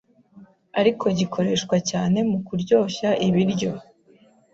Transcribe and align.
ariko 0.79 1.05
gikoreshwa 1.19 1.75
cyane 1.89 2.19
mu 2.29 2.37
kuryoshya 2.45 3.09
ibiryo. 3.27 3.71